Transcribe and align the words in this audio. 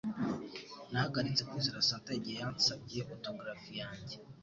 Nahagaritse 0.91 1.41
kwizera 1.49 1.85
Santa 1.87 2.09
igihe 2.19 2.37
yansabye 2.41 2.99
autografi 3.13 3.71
yanjye 3.81 4.15